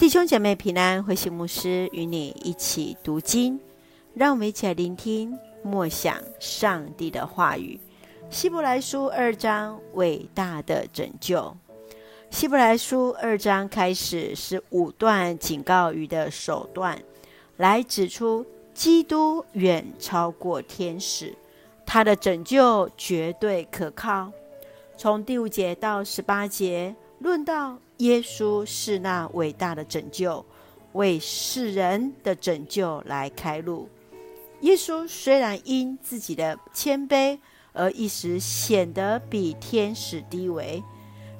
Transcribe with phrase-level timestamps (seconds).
[0.00, 3.60] 弟兄姐妹平安，慧馨牧师与你一起读经，
[4.14, 7.78] 让我们一起来聆听默想上帝的话语。
[8.30, 11.54] 希伯来书二章，伟大的拯救。
[12.30, 16.98] 希伯来书二章开始是五段警告语的首段，
[17.58, 21.36] 来指出基督远超过天使，
[21.84, 24.32] 他的拯救绝对可靠。
[24.96, 30.44] 从第五节到十八节，论到耶稣是那伟大的拯救，
[30.92, 33.88] 为世人的拯救来开路。
[34.62, 37.38] 耶稣虽然因自己的谦卑
[37.72, 40.82] 而一时显得比天使低微，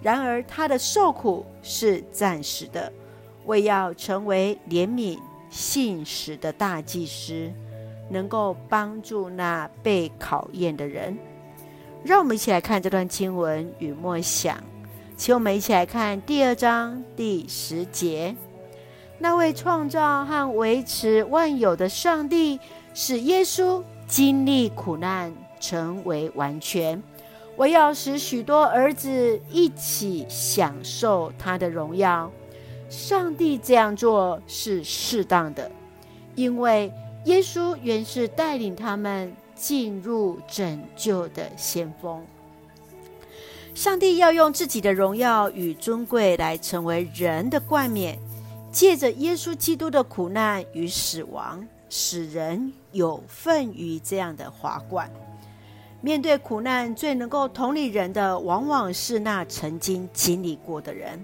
[0.03, 2.93] 然而他的受苦是暂时的，
[3.47, 5.19] 为要成为怜悯
[5.49, 7.51] 信实的大祭司，
[8.11, 11.17] 能够帮助那被考验的人。
[12.05, 14.63] 让我们一起来看这段经文与默想，
[15.21, 18.35] 请我们一起来看第二章第十节。
[19.19, 22.59] 那位创造和维持万有的上帝，
[22.95, 27.03] 使耶稣经历苦难，成为完全，
[27.55, 32.33] 我要使许多儿子一起享受他的荣耀。
[32.89, 35.71] 上帝这样做是适当的，
[36.35, 36.91] 因为
[37.27, 39.31] 耶稣原是带领他们。
[39.55, 42.25] 进入拯救的先锋，
[43.75, 48.19] 上帝要用自己的荣耀与尊贵来成为人的冠冕，
[48.71, 55.11] 借着耶稣基督的苦难与死亡，使人有份于这样的华冠。
[56.03, 61.23] 面对苦难，最能够同理人的，往往是那曾经经历过的人。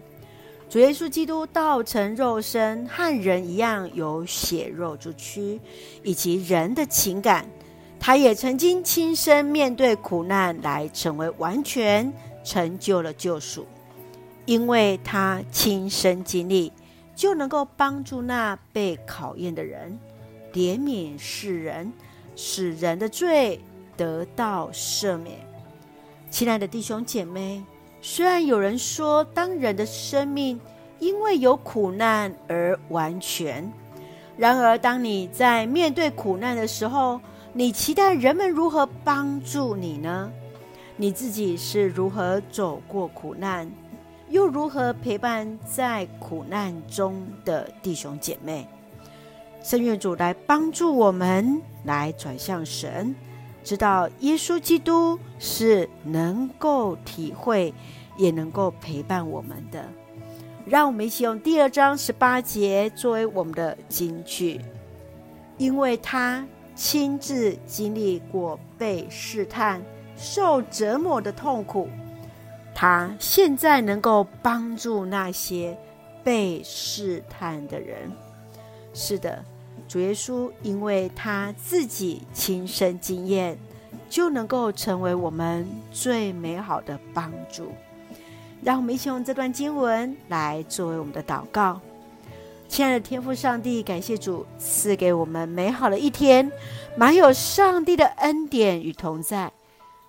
[0.69, 5.61] 主耶稣基督道成肉身，和人一样有血肉之躯，
[6.03, 7.47] 以及人的情感。
[7.99, 12.13] 他也曾经亲身面对苦难，来成为完全，
[12.47, 13.67] 成就了救赎。
[14.47, 16.73] 因为他亲身经历，
[17.17, 19.99] 就能够帮助那被考验的人，
[20.53, 21.93] 怜悯世人，
[22.37, 23.61] 使人的罪
[23.97, 25.37] 得到赦免。
[26.31, 27.65] 亲爱的弟兄姐妹，
[28.01, 30.61] 虽然有人说，当人的生命
[31.01, 33.69] 因为有苦难而完全，
[34.37, 37.21] 然而当你在面对苦难的时候，
[37.53, 40.31] 你期待人们如何帮助你呢？
[40.99, 43.71] 你自己是如何走过苦难，
[44.31, 48.67] 又如何陪伴在苦难中的弟兄姐妹？
[49.63, 53.15] 圣愿主来帮助我们，来转向神，
[53.63, 57.75] 知道耶稣基督是能够体会，
[58.17, 59.85] 也能够陪伴我们的。
[60.65, 64.61] 让我们一起用第二章十八节作为我们的金句，
[65.59, 66.47] 因为他。
[66.79, 69.81] 亲自经历过被试探、
[70.17, 71.89] 受折磨的痛苦，
[72.75, 75.77] 他现在能够帮助那些
[76.25, 78.11] 被试探的人。
[78.95, 79.45] 是的，
[79.87, 83.59] 主耶稣因为他自己亲身经验，
[84.09, 87.73] 就能够成为我们最美好的帮助。
[88.63, 91.79] 让我们一起用这段经文来作为我们的祷告。
[92.69, 96.51] 亲爱的天父上帝，感谢主赐给我们美好的一天，
[96.97, 99.53] 满有上帝的恩典与同在。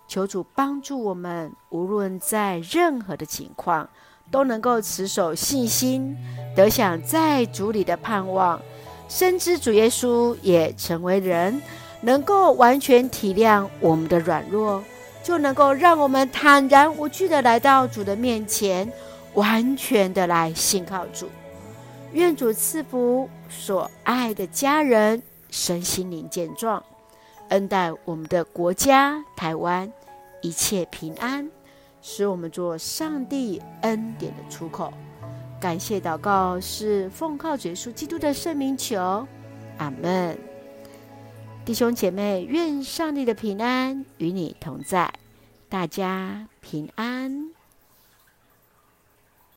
[0.08, 3.90] 求主帮助我们，无论在任何的情况，
[4.32, 6.16] 都能够持守信心，
[6.56, 8.60] 得享在主里的盼望。
[9.10, 11.62] 深知主耶稣也成为人，
[12.02, 14.84] 能够完全体谅我们的软弱，
[15.24, 18.92] 就能够让我们坦然无惧的来到主的面前，
[19.34, 21.30] 完全的来信靠主。
[22.14, 26.82] 愿主赐福所爱的家人身心灵健壮，
[27.50, 29.92] 恩待我们的国家台湾
[30.42, 31.50] 一切平安，
[32.02, 34.94] 使我们做上帝恩典的出口。
[35.60, 39.28] 感谢祷告是奉靠耶稣基督的圣名求，
[39.78, 40.38] 阿门。
[41.66, 45.12] 弟兄姐妹，愿上帝的平安与你同在，
[45.68, 47.47] 大家平安。